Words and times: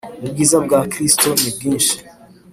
Ubwiza 0.25 0.57
bwa 0.65 0.79
Kristo 0.91 1.27
nibwishi. 1.39 1.97